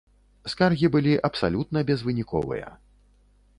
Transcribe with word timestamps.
Скаргі 0.53 0.89
былі 0.95 1.13
абсалютна 1.29 1.85
безвыніковыя. 1.91 2.67